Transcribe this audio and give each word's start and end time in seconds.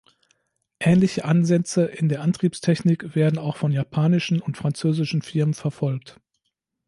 Ähnliche 0.79 1.25
Ansätze 1.25 1.85
in 1.85 2.09
der 2.09 2.21
Antriebstechnik 2.21 3.13
werden 3.13 3.37
auch 3.37 3.55
von 3.57 3.71
japanischen 3.71 4.41
und 4.41 4.57
französischen 4.57 5.21
Firmen 5.21 5.53
verfolgt. 5.53 6.19